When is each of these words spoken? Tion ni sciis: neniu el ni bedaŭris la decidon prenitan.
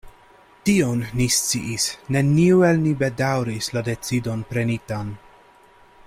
Tion 0.67 1.01
ni 1.19 1.27
sciis: 1.35 1.85
neniu 2.15 2.65
el 2.71 2.81
ni 2.87 2.95
bedaŭris 3.05 3.71
la 3.77 3.87
decidon 3.91 4.45
prenitan. 4.55 5.13